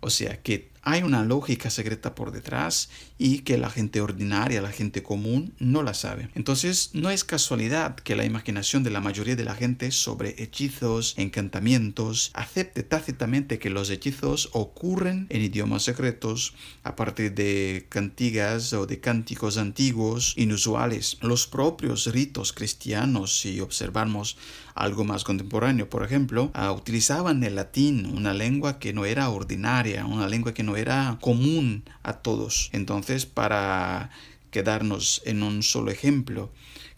O 0.00 0.10
sea, 0.10 0.42
que 0.42 0.70
hay 0.82 1.02
una 1.02 1.24
lógica 1.24 1.68
secreta 1.68 2.14
por 2.14 2.30
detrás 2.30 2.90
y 3.18 3.40
que 3.40 3.58
la 3.58 3.70
gente 3.70 4.00
ordinaria, 4.00 4.60
la 4.60 4.72
gente 4.72 5.02
común, 5.02 5.54
no 5.58 5.82
la 5.82 5.94
sabe. 5.94 6.28
Entonces, 6.34 6.90
no 6.92 7.10
es 7.10 7.24
casualidad 7.24 7.96
que 7.96 8.16
la 8.16 8.24
imaginación 8.24 8.82
de 8.82 8.90
la 8.90 9.00
mayoría 9.00 9.36
de 9.36 9.44
la 9.44 9.54
gente 9.54 9.90
sobre 9.90 10.42
hechizos, 10.42 11.14
encantamientos, 11.16 12.30
acepte 12.34 12.82
tácitamente 12.82 13.58
que 13.58 13.70
los 13.70 13.90
hechizos 13.90 14.50
ocurren 14.52 15.26
en 15.30 15.42
idiomas 15.42 15.82
secretos 15.82 16.54
a 16.82 16.96
partir 16.96 17.34
de 17.34 17.86
cantigas 17.88 18.72
o 18.72 18.86
de 18.86 19.00
cánticos 19.00 19.56
antiguos 19.56 20.34
inusuales. 20.36 21.18
Los 21.22 21.46
propios 21.46 22.12
ritos 22.12 22.52
cristianos, 22.52 23.40
si 23.40 23.60
observamos 23.60 24.36
algo 24.74 25.04
más 25.04 25.24
contemporáneo, 25.24 25.88
por 25.88 26.04
ejemplo, 26.04 26.50
ah, 26.52 26.70
utilizaban 26.72 27.42
el 27.42 27.56
latín, 27.56 28.06
una 28.14 28.34
lengua 28.34 28.78
que 28.78 28.92
no 28.92 29.06
era 29.06 29.30
ordinaria, 29.30 30.04
una 30.04 30.28
lengua 30.28 30.52
que 30.52 30.62
no 30.62 30.76
era 30.76 31.16
común 31.20 31.84
a 32.02 32.12
todos. 32.14 32.68
Entonces, 32.72 33.05
para 33.26 34.10
quedarnos 34.50 35.22
en 35.24 35.42
un 35.42 35.62
solo 35.62 35.90
ejemplo, 35.90 36.50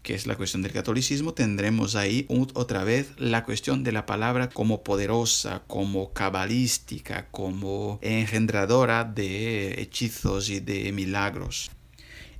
que 0.02 0.14
es 0.14 0.26
la 0.26 0.36
cuestión 0.36 0.62
del 0.62 0.72
catolicismo, 0.72 1.34
tendremos 1.34 1.96
ahí 1.96 2.26
otra 2.54 2.82
vez 2.84 3.12
la 3.18 3.44
cuestión 3.44 3.84
de 3.84 3.92
la 3.92 4.06
palabra 4.06 4.48
como 4.48 4.82
poderosa, 4.82 5.62
como 5.66 6.12
cabalística, 6.12 7.26
como 7.30 7.98
engendradora 8.00 9.04
de 9.04 9.82
hechizos 9.82 10.48
y 10.48 10.60
de 10.60 10.92
milagros. 10.92 11.70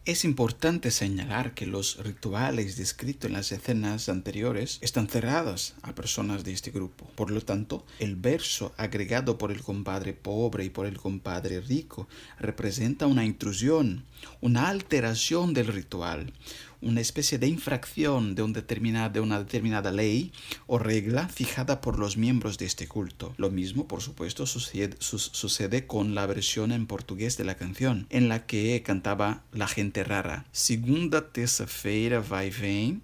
Es 0.09 0.25
importante 0.25 0.91
señalar 0.91 1.53
que 1.53 1.67
los 1.67 1.99
rituales 2.03 2.79
descritos 2.79 3.29
en 3.29 3.35
las 3.35 3.53
escenas 3.53 4.09
anteriores 4.09 4.79
están 4.81 5.07
cerrados 5.07 5.75
a 5.83 5.95
personas 5.95 6.45
de 6.45 6.53
este 6.55 6.71
grupo. 6.71 7.11
Por 7.15 7.31
lo 7.31 7.43
tanto, 7.43 7.85
el 7.99 8.17
verso 8.17 8.73
agregado 8.79 9.37
por 9.37 9.53
el 9.53 9.61
compadre 9.61 10.15
pobre 10.15 10.65
y 10.65 10.71
por 10.71 10.87
el 10.87 10.97
compadre 10.97 11.61
rico 11.61 12.09
representa 12.39 13.07
una 13.07 13.27
intrusión, 13.27 14.07
una 14.41 14.71
alteración 14.71 15.53
del 15.53 15.67
ritual, 15.67 16.33
una 16.81 17.01
especie 17.01 17.39
de 17.39 17.49
infracción 17.49 18.35
de, 18.35 18.43
de, 18.43 19.21
una 19.21 19.39
determinada 19.39 19.91
ley 19.91 20.33
o 20.67 20.79
regla 20.79 21.29
fijada 21.29 21.81
por 21.81 21.99
los 21.99 22.17
miembros 22.17 22.59
de 22.59 22.67
este 22.67 22.87
culto. 22.87 23.35
Lo 23.37 23.51
mismo, 23.51 23.89
por 23.89 24.01
supuesto, 24.01 24.47
sucede, 24.47 24.97
sucede 25.01 25.87
con 25.87 26.15
la 26.15 26.27
versión 26.27 26.73
en 26.73 26.87
portugués 26.87 27.37
de 27.37 27.45
la 27.45 27.57
canción, 27.57 28.07
en 28.11 28.29
la 28.29 28.47
que 28.47 28.83
cantaba 28.83 29.43
la 29.53 29.67
gente 29.67 30.05
rara. 30.05 30.47
Segunda 30.53 31.33
terça-feira 31.33 32.21
vai 32.21 32.51
vem, 32.51 33.03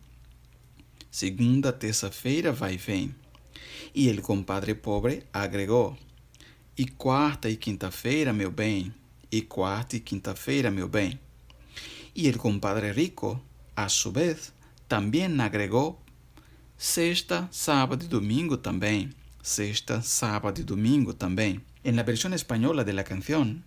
segunda 1.11 1.73
terça-feira 1.73 2.53
vai 2.53 2.77
vem. 2.77 3.15
E 3.95 4.09
el 4.09 4.23
compadre 4.23 4.75
pobre 4.75 5.25
agregou, 5.33 5.97
e 6.77 6.87
quarta 6.87 7.49
e 7.49 7.57
quinta-feira, 7.57 8.33
meu 8.33 8.51
bem, 8.51 8.93
e 9.31 9.43
quarta 9.43 9.97
e 9.97 10.01
quinta-feira, 10.01 10.71
meu 10.71 10.89
bem. 10.89 11.19
Y 12.15 12.29
el 12.29 12.39
compadre 12.39 12.93
rico 12.93 13.43
a 13.77 13.89
su 13.89 14.13
vez, 14.13 14.53
también 14.89 15.41
agregó 15.41 16.01
sexta, 16.77 17.49
sábado 17.51 18.05
y 18.05 18.09
domingo 18.09 18.59
también. 18.59 19.15
Sexta, 19.43 20.03
sábado 20.03 20.61
y 20.61 20.65
domingo 20.65 21.15
también. 21.15 21.65
En 21.83 21.97
la 21.97 22.03
versión 22.03 22.33
española 22.33 22.85
de 22.85 22.95
la 22.95 23.05
canción, 23.05 23.65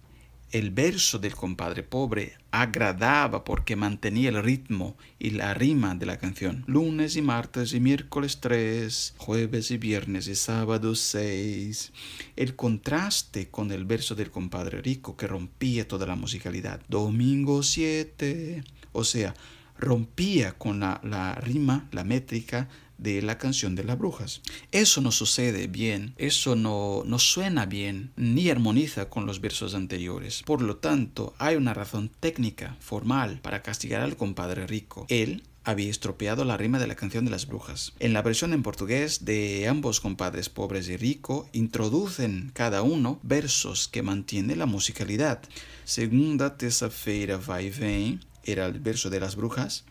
el 0.51 0.71
verso 0.71 1.19
del 1.19 1.35
compadre 1.35 1.83
pobre 1.83 2.37
agradaba 2.51 3.43
porque 3.43 3.75
mantenía 3.75 4.29
el 4.29 4.41
ritmo 4.41 4.95
y 5.19 5.31
la 5.31 5.53
rima 5.53 5.93
de 5.93 6.05
la 6.05 6.17
canción. 6.17 6.63
Lunes 6.67 7.17
y 7.17 7.21
martes 7.21 7.73
y 7.73 7.81
miércoles 7.81 8.39
tres, 8.39 9.13
jueves 9.17 9.71
y 9.71 9.77
viernes 9.77 10.27
y 10.27 10.35
sábado 10.35 10.95
seis. 10.95 11.91
El 12.37 12.55
contraste 12.55 13.49
con 13.49 13.71
el 13.71 13.83
verso 13.83 14.15
del 14.15 14.31
compadre 14.31 14.81
rico 14.81 15.17
que 15.17 15.27
rompía 15.27 15.85
toda 15.87 16.07
la 16.07 16.15
musicalidad. 16.15 16.81
Domingo 16.87 17.61
siete. 17.61 18.63
O 18.93 19.03
sea, 19.03 19.35
rompía 19.79 20.53
con 20.53 20.79
la, 20.79 21.39
rima, 21.41 21.87
la 21.91 22.03
métrica 22.03 22.67
de 22.97 23.21
la 23.21 23.37
canción 23.37 23.75
de 23.75 23.83
las 23.83 23.97
brujas. 23.97 24.41
Eso 24.71 25.01
no 25.01 25.11
sucede 25.11 25.67
bien, 25.67 26.13
eso 26.17 26.55
no, 26.55 27.03
suena 27.19 27.65
bien, 27.65 28.11
ni 28.15 28.49
armoniza 28.49 29.09
con 29.09 29.25
los 29.25 29.39
versos 29.39 29.75
anteriores. 29.75 30.43
Por 30.43 30.61
lo 30.61 30.77
tanto, 30.77 31.35
hay 31.37 31.55
una 31.55 31.73
razón 31.73 32.09
técnica, 32.19 32.75
formal, 32.79 33.39
para 33.41 33.61
castigar 33.61 34.01
al 34.01 34.17
compadre 34.17 34.65
rico. 34.65 35.05
Él 35.09 35.43
había 35.63 35.91
estropeado 35.91 36.45
la 36.45 36.55
rima 36.55 36.79
de 36.79 36.87
la 36.87 36.95
canción 36.95 37.25
de 37.25 37.31
las 37.31 37.45
brujas. 37.45 37.91
En 37.99 38.13
la 38.13 38.21
versión 38.21 38.53
en 38.53 38.63
portugués 38.63 39.25
de 39.25 39.67
ambos 39.67 39.99
compadres 39.99 40.47
pobres 40.47 40.87
y 40.87 40.95
rico, 40.95 41.49
introducen 41.51 42.51
cada 42.53 42.83
uno 42.83 43.19
versos 43.21 43.89
que 43.89 44.01
mantienen 44.01 44.59
la 44.59 44.65
musicalidad. 44.65 45.41
Segunda 45.83 46.57
terça-feira 46.57 47.37
vai 47.37 47.69
vem, 47.69 48.19
era 48.47 48.65
el 48.65 48.79
verso 48.79 49.09
de 49.09 49.19
las 49.19 49.35
brujas, 49.35 49.85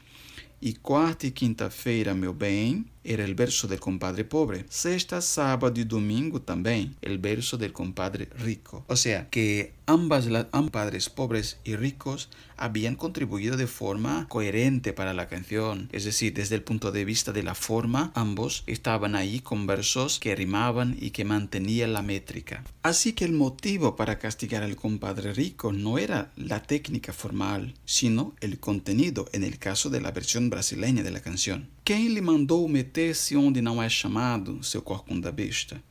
y 0.61 0.75
cuarta 0.75 1.27
y 1.27 1.33
quinta-feira, 1.33 2.15
meu 2.15 2.33
bem, 2.33 2.87
era 3.07 3.25
el 3.25 3.35
verso 3.35 3.69
del 3.69 3.81
compadre 3.81 4.25
pobre. 4.25 4.67
Sexta, 4.69 5.21
sábado 5.21 5.81
y 5.81 5.85
domingo 5.85 6.43
también, 6.43 6.97
el 7.03 7.19
verso 7.19 7.57
del 7.57 7.73
compadre 7.73 8.29
rico. 8.39 8.85
O 8.89 8.97
sea, 8.97 9.29
que 9.31 9.73
ambas 9.87 10.27
las 10.27 10.47
padres 10.73 11.09
pobres 11.09 11.59
y 11.65 11.77
ricos 11.77 12.29
habían 12.57 12.97
contribuido 12.97 13.57
de 13.57 13.67
forma 13.67 14.27
coherente 14.29 14.93
para 14.93 15.15
la 15.15 15.29
canción. 15.29 15.89
Es 15.93 16.05
decir, 16.05 16.35
desde 16.35 16.57
el 16.57 16.63
punto 16.63 16.93
de 16.93 17.05
vista 17.05 17.33
de 17.33 17.43
la 17.43 17.55
forma, 17.55 18.13
ambos 18.15 18.65
estaban 18.67 19.15
ahí 19.15 19.41
con 19.41 19.67
versos 19.67 20.19
que 20.19 20.35
rimaban 20.35 20.97
y 20.99 21.11
que 21.11 21.25
mantenían 21.25 21.93
la 21.93 22.03
métrica. 22.03 22.65
Así 22.83 23.13
que 23.13 23.25
el 23.25 23.33
motivo 23.33 23.97
para 23.97 24.19
castigar 24.19 24.63
al 24.63 24.77
compadre 24.77 25.33
rico 25.33 25.73
no 25.73 25.99
era 25.99 26.33
la 26.37 26.63
técnica 26.63 27.13
formal, 27.13 27.75
sino 27.85 28.35
el 28.41 28.59
contenido 28.59 29.29
en 29.33 29.45
el 29.45 29.59
caso 29.59 29.91
de 29.91 30.01
la 30.01 30.11
versión 30.11 30.51
brasileña 30.51 31.03
de 31.03 31.11
la 31.11 31.21
canción. 31.21 31.69
Quem 31.87 32.09
lhe 32.09 32.21
mandou 32.21 32.67
meter-se 32.97 33.37
onde 33.37 33.61
não 33.61 33.83
é 33.83 33.91
chamado, 33.91 34.63
seu 34.63 34.81
corcunda 34.81 35.31
besta? 35.31 35.83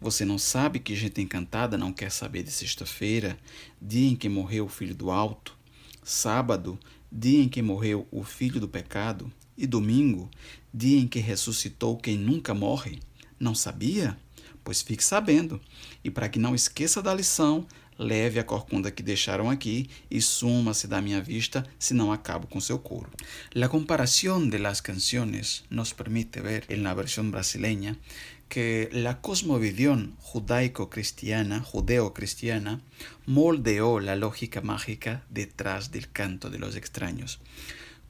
Você 0.00 0.24
não 0.24 0.38
sabe 0.38 0.78
que 0.78 0.96
gente 0.96 1.20
encantada 1.20 1.76
não 1.76 1.92
quer 1.92 2.10
saber 2.10 2.42
de 2.42 2.50
sexta-feira, 2.50 3.36
dia 3.80 4.08
em 4.08 4.16
que 4.16 4.30
morreu 4.30 4.64
o 4.64 4.68
filho 4.68 4.94
do 4.94 5.10
alto, 5.10 5.54
sábado, 6.02 6.78
dia 7.12 7.42
em 7.42 7.50
que 7.50 7.60
morreu 7.60 8.08
o 8.10 8.24
filho 8.24 8.58
do 8.58 8.66
pecado, 8.66 9.30
e 9.58 9.66
domingo, 9.66 10.30
dia 10.72 10.98
em 10.98 11.06
que 11.06 11.18
ressuscitou 11.18 11.98
quem 11.98 12.16
nunca 12.16 12.54
morre? 12.54 12.98
Não 13.38 13.54
sabia? 13.54 14.16
Pois 14.64 14.80
fique 14.80 15.04
sabendo, 15.04 15.60
e 16.02 16.10
para 16.10 16.30
que 16.30 16.38
não 16.38 16.54
esqueça 16.54 17.02
da 17.02 17.12
lição, 17.12 17.66
leve 17.98 18.40
a 18.40 18.46
corcunda 18.46 18.90
que 18.90 19.02
deixaram 19.02 19.50
aquí 19.50 19.88
y 20.10 20.20
suma-se 20.20 20.88
da 20.88 21.00
minha 21.00 21.20
vista, 21.20 21.66
si 21.78 21.94
no 21.94 22.12
acabo 22.12 22.48
con 22.48 22.60
seu 22.60 22.78
coro. 22.78 23.10
La 23.52 23.68
comparación 23.68 24.50
de 24.50 24.58
las 24.58 24.82
canciones 24.82 25.64
nos 25.70 25.94
permite 25.94 26.40
ver 26.40 26.64
en 26.68 26.82
la 26.82 26.94
versión 26.94 27.30
brasileña 27.30 27.96
que 28.48 28.88
la 28.92 29.20
cosmovisión 29.20 30.14
judaico-cristiana, 30.20 31.60
judeo-cristiana, 31.60 32.80
moldeó 33.26 34.00
la 34.00 34.16
lógica 34.16 34.60
mágica 34.60 35.24
detrás 35.30 35.90
del 35.90 36.10
canto 36.10 36.50
de 36.50 36.58
los 36.58 36.76
extraños. 36.76 37.40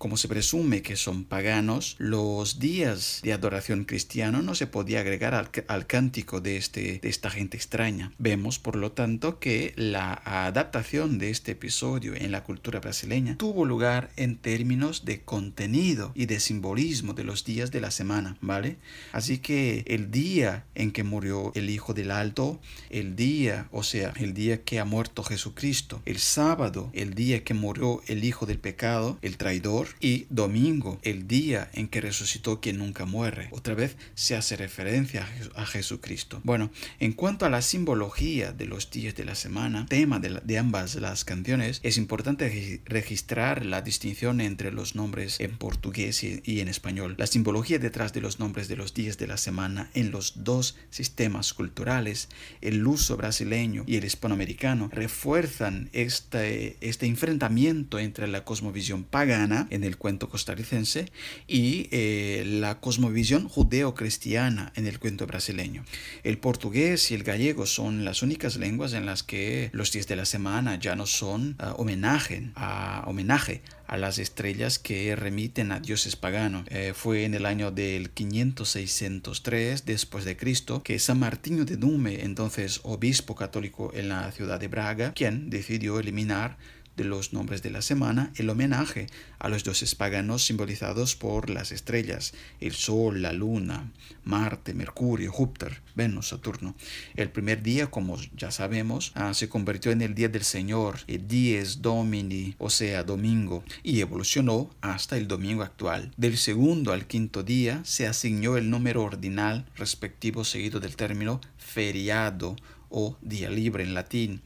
Como 0.05 0.19
se 0.19 0.29
presume 0.29 0.83
que 0.83 0.97
son 0.97 1.25
paganos, 1.25 1.97
los 1.97 2.59
días 2.59 3.21
de 3.23 3.33
adoración 3.33 3.87
cristiano 3.87 4.43
no 4.43 4.55
se 4.55 4.67
podía 4.67 5.01
agregar 5.01 5.33
al, 5.33 5.87
cántico 5.87 6.43
de, 6.43 6.59
este, 6.59 6.99
de 6.99 7.09
esta 7.09 7.31
gente 7.31 7.57
extraña. 7.57 8.13
Vemos, 8.19 8.59
por 8.59 8.77
lo 8.77 8.93
tanto, 8.93 9.39
que 9.39 9.73
la 9.77 10.13
adaptación 10.13 11.17
de 11.17 11.31
este 11.31 11.53
episodio 11.53 12.15
en 12.15 12.33
la 12.33 12.45
cultura 12.45 12.81
brasileña 12.81 13.39
tuvo 13.39 13.65
lugar 13.65 14.11
en 14.17 14.37
términos 14.37 15.07
de 15.07 15.23
contenido 15.23 16.13
y 16.15 16.27
de 16.27 16.39
simbolismo 16.39 17.15
de 17.15 17.25
los 17.25 17.47
días 17.47 17.71
de 17.71 17.81
la 17.81 17.91
semana, 17.91 18.37
¿vale? 18.43 18.77
Así 19.13 19.39
que 19.39 19.85
el 19.87 20.11
día 20.11 20.67
en 20.75 20.93
que 20.93 21.03
murió 21.03 21.51
el 21.55 21.71
Hijo 21.71 21.95
del 21.95 22.11
Alto, 22.11 22.61
el 22.91 23.17
día, 23.17 23.69
o 23.73 23.83
sea, 23.83 24.13
el 24.17 24.35
día 24.35 24.65
que 24.65 24.81
ha 24.81 24.85
muerto 24.85 25.23
Jesucristo, 25.23 26.03
el 26.05 26.19
sábado, 26.19 26.91
el 26.93 27.15
día 27.15 27.43
que 27.43 27.55
murió 27.55 28.03
el 28.07 28.23
Hijo 28.23 28.45
del 28.45 28.59
Pecado, 28.59 29.19
el 29.23 29.39
traidor, 29.39 29.94
y 30.01 30.27
domingo, 30.31 30.99
el 31.03 31.27
día 31.27 31.71
en 31.73 31.89
que 31.89 32.01
resucitó 32.01 32.61
quien 32.61 32.79
nunca 32.79 33.05
muere. 33.05 33.49
Otra 33.51 33.75
vez 33.75 33.97
se 34.15 34.37
hace 34.37 34.57
referencia 34.57 35.27
a 35.55 35.67
Jesucristo. 35.67 36.41
Bueno, 36.45 36.71
en 37.01 37.13
cuanto 37.13 37.47
a 37.47 37.51
la 37.51 37.63
simbología 37.63 38.53
de 38.53 38.67
los 38.67 38.91
días 38.91 39.15
de 39.15 39.25
la 39.25 39.35
semana, 39.35 39.87
tema 39.87 40.21
de, 40.21 40.59
ambas 40.59 40.95
las 40.97 41.25
canciones, 41.25 41.81
es 41.83 41.97
importante 41.97 42.81
registrar 42.85 43.65
la 43.65 43.83
distinción 43.83 44.41
entre 44.41 44.73
los 44.73 44.95
nombres 44.95 45.41
en 45.41 45.57
portugués 45.57 46.23
y, 46.23 46.61
en 46.61 46.69
español. 46.69 47.15
La 47.19 47.27
simbología 47.27 47.79
detrás 47.79 48.13
de 48.13 48.21
los 48.21 48.39
nombres 48.39 48.69
de 48.69 48.77
los 48.77 48.95
días 48.95 49.19
de 49.19 49.27
la 49.27 49.37
semana 49.37 49.91
en 49.95 50.11
los 50.11 50.45
dos 50.45 50.77
sistemas 50.91 51.55
culturales, 51.55 52.29
el 52.61 52.87
uso 52.87 53.17
brasileño 53.17 53.85
y 53.87 53.97
el 53.97 54.05
hispanoamericano, 54.05 54.89
refuerzan 54.93 55.91
este, 55.93 56.77
este 56.81 57.07
enfrentamiento 57.07 57.99
entre 57.99 58.29
la 58.29 58.45
cosmovisión 58.45 59.05
pagana, 59.05 59.67
en 59.75 59.85
el 59.85 59.97
cuento 59.97 60.29
costarricense 60.29 61.11
y 61.47 61.89
eh, 61.91 62.45
la 62.47 62.81
cosmovisión 62.81 63.49
judeo-cristiana 63.49 64.73
en 64.77 64.87
el 64.87 64.99
cuento 64.99 65.27
brasileño. 65.27 65.85
El 66.23 66.39
portugués 66.39 67.11
y 67.11 67.15
el 67.15 67.25
gallego 67.25 67.67
son 67.67 68.05
las 68.05 68.23
únicas 68.23 68.57
lenguas 68.57 68.93
en 68.93 69.07
las 69.07 69.23
que 69.23 69.71
los 69.73 69.93
días 69.93 70.07
de 70.07 70.17
la 70.17 70.25
semana 70.25 70.79
ya 70.79 70.97
no 70.97 71.07
son 71.07 71.57
ah, 71.59 71.75
homenaje, 71.77 72.51
a, 72.55 73.05
homenaje 73.07 73.63
a 73.87 73.97
las 73.97 74.19
estrellas 74.19 74.79
que 74.79 75.15
remiten 75.17 75.73
a 75.73 75.81
dioses 75.81 76.17
paganos. 76.17 76.67
Eh, 76.71 76.93
fue 76.95 77.25
en 77.25 77.35
el 77.35 77.47
año 77.47 77.71
del 77.71 78.15
500-603 78.15 79.85
después 79.85 80.25
de 80.25 80.37
Cristo 80.37 80.83
que 80.83 80.99
San 80.99 81.19
Martín 81.19 81.65
de 81.65 81.77
Dume, 81.77 82.23
entonces 82.25 82.81
obispo 82.83 83.35
católico 83.35 83.93
en 83.95 84.09
la 84.09 84.31
ciudad 84.33 84.59
de 84.59 84.69
Braga, 84.69 85.13
quien 85.13 85.51
decidió 85.51 85.99
eliminar 85.99 86.57
de 86.97 87.05
los 87.05 87.33
nombres 87.33 87.63
de 87.63 87.71
la 87.71 87.83
semana 87.83 88.33
el 88.37 88.51
homenaje 88.51 89.07
a 89.39 89.49
los 89.49 89.65
dioses 89.65 89.95
paganos 89.95 90.45
simbolizados 90.45 91.17
por 91.17 91.51
las 91.51 91.73
estrellas, 91.73 92.35
el 92.61 92.73
Sol, 92.73 93.23
la 93.23 93.33
Luna, 93.33 93.93
Marte, 94.25 94.75
Mercurio, 94.75 95.33
Júpiter, 95.33 95.83
Venus, 95.95 96.29
Saturno. 96.29 96.75
El 97.15 97.31
primer 97.31 97.63
día, 97.63 97.91
como 97.91 98.17
ya 98.37 98.51
sabemos, 98.51 99.13
ah, 99.15 99.35
se 99.35 99.49
convirtió 99.49 99.93
en 99.93 100.03
el 100.03 100.15
Día 100.15 100.29
del 100.29 100.45
Señor, 100.45 101.01
Dies 101.07 101.83
Domini, 101.83 102.55
o 102.59 102.71
sea, 102.71 103.05
domingo, 103.05 103.65
y 103.83 104.01
evolucionó 104.01 104.71
hasta 104.81 105.17
el 105.17 105.29
domingo 105.29 105.63
actual. 105.63 106.13
Del 106.17 106.39
segundo 106.39 106.93
al 106.93 107.07
quinto 107.07 107.43
día 107.43 107.81
se 107.85 108.07
asignó 108.07 108.57
el 108.57 108.71
número 108.71 109.03
ordinal 109.03 109.67
respectivo 109.77 110.45
seguido 110.45 110.81
del 110.81 110.97
término 110.97 111.41
feriado 111.59 112.57
o 112.89 113.17
día 113.23 113.51
libre 113.51 113.83
en 113.83 113.95
latín 113.95 114.41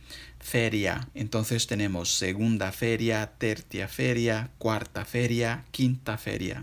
feria. 0.48 1.08
Entonces 1.14 1.66
tenemos 1.66 2.14
segunda 2.14 2.72
feria, 2.72 3.34
tercia 3.36 3.86
feria, 3.86 4.50
cuarta 4.56 5.04
feria, 5.04 5.64
quinta 5.72 6.16
feria, 6.16 6.62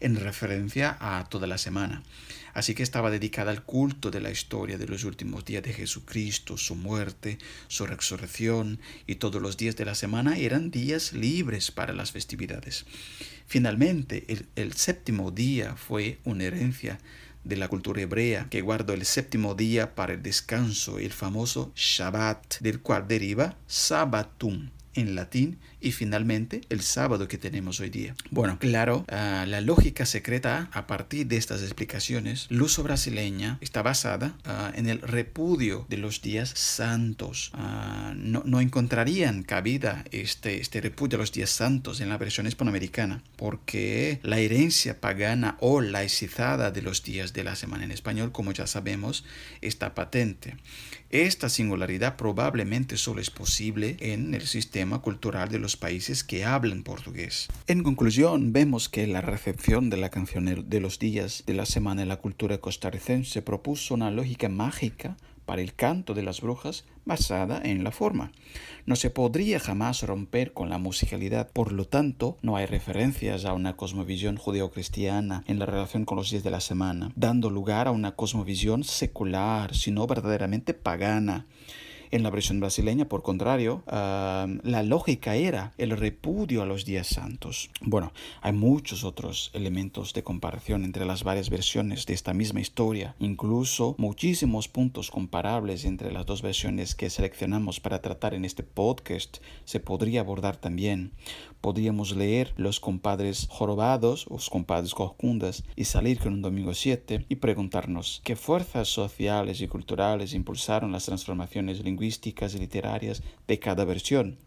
en 0.00 0.16
referencia 0.16 0.96
a 0.98 1.28
toda 1.28 1.46
la 1.46 1.56
semana. 1.56 2.02
Así 2.54 2.74
que 2.74 2.82
estaba 2.82 3.12
dedicada 3.12 3.52
al 3.52 3.62
culto 3.62 4.10
de 4.10 4.20
la 4.20 4.32
historia 4.32 4.78
de 4.78 4.88
los 4.88 5.04
últimos 5.04 5.44
días 5.44 5.62
de 5.62 5.72
Jesucristo, 5.72 6.56
su 6.56 6.74
muerte, 6.74 7.38
su 7.68 7.86
resurrección 7.86 8.80
y 9.06 9.14
todos 9.14 9.40
los 9.40 9.56
días 9.56 9.76
de 9.76 9.84
la 9.84 9.94
semana 9.94 10.36
eran 10.36 10.72
días 10.72 11.12
libres 11.12 11.70
para 11.70 11.92
las 11.92 12.10
festividades. 12.10 12.84
Finalmente, 13.46 14.24
el, 14.26 14.46
el 14.56 14.72
séptimo 14.72 15.30
día 15.30 15.76
fue 15.76 16.18
una 16.24 16.44
herencia 16.44 16.98
de 17.44 17.56
la 17.56 17.68
cultura 17.68 18.02
hebrea 18.02 18.48
que 18.50 18.60
guardó 18.60 18.92
el 18.92 19.04
séptimo 19.04 19.54
día 19.54 19.94
para 19.94 20.14
el 20.14 20.22
descanso, 20.22 20.98
el 20.98 21.12
famoso 21.12 21.72
Shabbat, 21.74 22.60
del 22.60 22.80
cual 22.80 23.06
deriva 23.08 23.56
Sabbatum 23.66 24.70
en 24.94 25.14
latín 25.14 25.58
y 25.80 25.92
finalmente 25.92 26.62
el 26.68 26.82
sábado 26.82 27.28
que 27.28 27.38
tenemos 27.38 27.80
hoy 27.80 27.90
día. 27.90 28.14
Bueno, 28.30 28.58
claro, 28.58 29.04
ah, 29.08 29.44
la 29.46 29.60
lógica 29.60 30.04
secreta 30.06 30.68
a 30.72 30.86
partir 30.86 31.26
de 31.26 31.36
estas 31.36 31.62
explicaciones, 31.62 32.48
el 32.50 32.62
uso 32.62 32.82
brasileña 32.82 33.58
está 33.60 33.82
basada 33.82 34.34
ah, 34.44 34.72
en 34.74 34.88
el 34.88 35.00
repudio 35.00 35.86
de 35.88 35.96
los 35.96 36.22
días 36.22 36.50
santos. 36.50 37.50
Ah, 37.54 38.12
no, 38.16 38.42
no, 38.44 38.60
encontrarían 38.60 39.42
cabida 39.42 40.04
este, 40.10 40.60
este 40.60 40.80
repudio 40.80 41.18
de 41.18 41.22
los 41.22 41.32
días 41.32 41.50
santos 41.50 42.00
en 42.00 42.08
la 42.08 42.18
versión 42.18 42.46
hispanoamericana 42.46 43.22
porque 43.36 44.20
la 44.22 44.38
herencia 44.38 45.00
pagana 45.00 45.56
o 45.60 45.80
laicizada 45.80 46.70
de 46.70 46.82
los 46.82 47.02
días 47.02 47.32
de 47.32 47.44
la 47.44 47.56
semana 47.56 47.84
en 47.84 47.92
español, 47.92 48.32
como 48.32 48.52
ya 48.52 48.66
sabemos, 48.66 49.24
está 49.60 49.94
patente. 49.94 50.56
Esta 51.10 51.48
singularidad 51.48 52.16
probablemente 52.16 52.96
solo 52.96 53.20
es 53.20 53.30
posible 53.30 53.96
en 53.98 54.32
el 54.34 54.46
sistema 54.46 54.79
cultural 55.00 55.48
de 55.48 55.58
los 55.58 55.76
países 55.76 56.24
que 56.24 56.44
hablan 56.44 56.82
portugués. 56.82 57.48
En 57.66 57.82
conclusión, 57.82 58.52
vemos 58.52 58.88
que 58.88 59.06
la 59.06 59.20
recepción 59.20 59.90
de 59.90 59.96
la 59.96 60.10
canción 60.10 60.68
de 60.68 60.80
los 60.80 60.98
días 60.98 61.44
de 61.46 61.54
la 61.54 61.66
semana 61.66 62.02
en 62.02 62.08
la 62.08 62.16
cultura 62.16 62.58
costarricense 62.58 63.42
propuso 63.42 63.94
una 63.94 64.10
lógica 64.10 64.48
mágica 64.48 65.16
para 65.50 65.62
el 65.62 65.74
canto 65.74 66.14
de 66.14 66.22
las 66.22 66.40
brujas 66.40 66.84
basada 67.04 67.60
en 67.64 67.82
la 67.82 67.90
forma. 67.90 68.30
No 68.86 68.94
se 68.94 69.10
podría 69.10 69.58
jamás 69.58 70.04
romper 70.04 70.52
con 70.52 70.68
la 70.70 70.78
musicalidad, 70.78 71.50
por 71.50 71.72
lo 71.72 71.86
tanto, 71.86 72.38
no 72.40 72.56
hay 72.56 72.66
referencias 72.66 73.44
a 73.44 73.52
una 73.52 73.76
cosmovisión 73.76 74.36
judeocristiana 74.36 75.42
en 75.48 75.58
la 75.58 75.66
relación 75.66 76.04
con 76.04 76.16
los 76.16 76.30
días 76.30 76.44
de 76.44 76.50
la 76.50 76.60
semana, 76.60 77.10
dando 77.16 77.50
lugar 77.50 77.88
a 77.88 77.90
una 77.90 78.12
cosmovisión 78.12 78.84
secular, 78.84 79.74
sino 79.74 80.06
verdaderamente 80.06 80.72
pagana. 80.72 81.46
En 82.12 82.24
la 82.24 82.30
versión 82.30 82.58
brasileña, 82.58 83.04
por 83.04 83.22
contrario, 83.22 83.84
la 83.86 84.82
lógica 84.82 85.36
era 85.36 85.72
el 85.78 85.92
repudio 85.92 86.60
a 86.60 86.66
los 86.66 86.84
días 86.84 87.06
santos. 87.06 87.70
Bueno, 87.80 88.12
hay 88.42 88.52
muchos 88.52 89.04
otros 89.04 89.52
elementos 89.54 90.12
de 90.12 90.24
comparación 90.24 90.84
entre 90.84 91.04
las 91.04 91.22
varias 91.22 91.50
versiones 91.50 92.06
de 92.06 92.14
esta 92.14 92.34
misma 92.34 92.60
historia, 92.60 93.14
incluso 93.20 93.94
muchísimos 93.96 94.66
puntos 94.66 95.12
comparables 95.12 95.84
entre 95.84 96.10
las 96.10 96.26
dos 96.26 96.42
versiones 96.42 96.96
que 96.96 97.10
seleccionamos 97.10 97.78
para 97.78 98.02
tratar 98.02 98.34
en 98.34 98.44
este 98.44 98.64
podcast 98.64 99.38
se 99.64 99.78
podría 99.78 100.22
abordar 100.22 100.56
también. 100.56 101.12
Podríamos 101.60 102.16
leer 102.16 102.54
Los 102.56 102.80
compadres 102.80 103.46
jorobados, 103.50 104.26
los 104.30 104.48
compadres 104.48 104.94
coscundas, 104.94 105.64
y 105.76 105.84
salir 105.84 106.18
con 106.18 106.32
un 106.32 106.42
domingo 106.42 106.74
7 106.74 107.26
y 107.28 107.36
preguntarnos 107.36 108.20
qué 108.24 108.36
fuerzas 108.36 108.88
sociales 108.88 109.60
y 109.60 109.68
culturales 109.68 110.34
impulsaron 110.34 110.92
las 110.92 111.06
transformaciones 111.06 111.84
lingüísticas 111.84 112.54
y 112.54 112.58
literarias 112.58 113.22
de 113.46 113.58
cada 113.58 113.84
versión. 113.84 114.38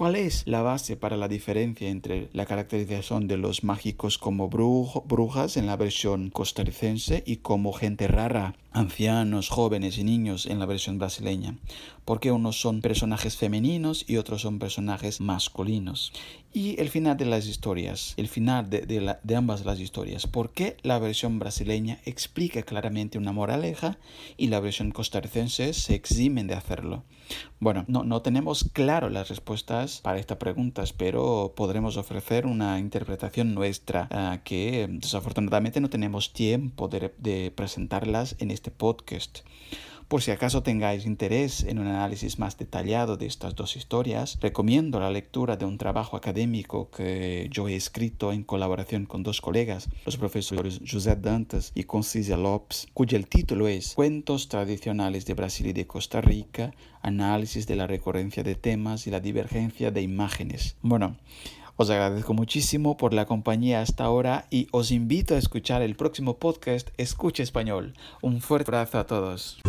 ¿Cuál 0.00 0.16
es 0.16 0.44
la 0.46 0.62
base 0.62 0.96
para 0.96 1.18
la 1.18 1.28
diferencia 1.28 1.90
entre 1.90 2.30
la 2.32 2.46
caracterización 2.46 3.28
de 3.28 3.36
los 3.36 3.64
mágicos 3.64 4.16
como 4.16 4.48
brujas 4.48 5.58
en 5.58 5.66
la 5.66 5.76
versión 5.76 6.30
costarricense 6.30 7.22
y 7.26 7.36
como 7.36 7.74
gente 7.74 8.08
rara, 8.08 8.54
ancianos, 8.72 9.50
jóvenes 9.50 9.98
y 9.98 10.04
niños 10.04 10.46
en 10.46 10.58
la 10.58 10.64
versión 10.64 10.98
brasileña? 10.98 11.58
¿Por 12.06 12.18
qué 12.18 12.32
unos 12.32 12.58
son 12.58 12.80
personajes 12.80 13.36
femeninos 13.36 14.06
y 14.08 14.16
otros 14.16 14.40
son 14.40 14.58
personajes 14.58 15.20
masculinos? 15.20 16.14
Y 16.52 16.80
el 16.80 16.88
final 16.88 17.16
de 17.16 17.26
las 17.26 17.46
historias, 17.46 18.14
el 18.16 18.26
final 18.26 18.68
de, 18.68 18.80
de, 18.80 19.36
ambas 19.36 19.64
las 19.64 19.78
historias. 19.78 20.26
¿Por 20.26 20.50
qué 20.50 20.76
la 20.82 20.98
versión 20.98 21.38
brasileña 21.38 22.00
explica 22.04 22.62
claramente 22.62 23.18
una 23.18 23.30
moraleja 23.30 23.98
y 24.36 24.48
la 24.48 24.58
versión 24.58 24.90
costarricense 24.90 25.72
se 25.72 25.94
eximen 25.94 26.48
de 26.48 26.54
hacerlo? 26.54 27.04
Bueno, 27.60 27.84
no, 27.86 28.02
no 28.02 28.22
tenemos 28.22 28.64
claro 28.72 29.10
las 29.10 29.28
respuestas 29.28 30.00
para 30.00 30.18
estas 30.18 30.38
preguntas, 30.38 30.92
pero 30.92 31.52
podremos 31.54 31.96
ofrecer 31.96 32.46
una 32.46 32.80
interpretación 32.80 33.54
nuestra 33.54 34.08
ah, 34.10 34.40
que 34.42 34.88
desafortunadamente 34.90 35.80
no 35.80 35.88
tenemos 35.88 36.32
tiempo 36.32 36.88
de, 36.88 37.14
de 37.18 37.52
presentarlas 37.54 38.34
en 38.40 38.50
este 38.50 38.72
podcast. 38.72 39.40
Por 40.10 40.22
si 40.22 40.32
acaso 40.32 40.64
tengáis 40.64 41.06
interés 41.06 41.62
en 41.62 41.78
un 41.78 41.86
análisis 41.86 42.40
más 42.40 42.58
detallado 42.58 43.16
de 43.16 43.26
estas 43.26 43.54
dos 43.54 43.76
historias, 43.76 44.38
recomiendo 44.40 44.98
la 44.98 45.08
lectura 45.08 45.56
de 45.56 45.64
un 45.64 45.78
trabajo 45.78 46.16
académico 46.16 46.90
que 46.90 47.46
yo 47.52 47.68
he 47.68 47.76
escrito 47.76 48.32
en 48.32 48.42
colaboración 48.42 49.06
con 49.06 49.22
dos 49.22 49.40
colegas, 49.40 49.88
los 50.04 50.16
profesores 50.16 50.80
José 50.84 51.14
Dantas 51.14 51.70
y 51.76 51.84
Concisia 51.84 52.36
Lopes, 52.36 52.88
cuyo 52.92 53.22
título 53.24 53.68
es 53.68 53.94
Cuentos 53.94 54.48
tradicionales 54.48 55.26
de 55.26 55.34
Brasil 55.34 55.68
y 55.68 55.72
de 55.74 55.86
Costa 55.86 56.20
Rica, 56.20 56.72
análisis 57.02 57.68
de 57.68 57.76
la 57.76 57.86
recurrencia 57.86 58.42
de 58.42 58.56
temas 58.56 59.06
y 59.06 59.12
la 59.12 59.20
divergencia 59.20 59.92
de 59.92 60.02
imágenes. 60.02 60.74
Bueno, 60.82 61.18
os 61.76 61.88
agradezco 61.88 62.34
muchísimo 62.34 62.96
por 62.96 63.14
la 63.14 63.26
compañía 63.26 63.80
hasta 63.80 64.06
ahora 64.06 64.48
y 64.50 64.66
os 64.72 64.90
invito 64.90 65.36
a 65.36 65.38
escuchar 65.38 65.82
el 65.82 65.94
próximo 65.94 66.36
podcast 66.38 66.88
Escucha 66.96 67.44
Español. 67.44 67.94
Un 68.22 68.40
fuerte 68.40 68.72
abrazo 68.72 68.98
a 68.98 69.06
todos. 69.06 69.60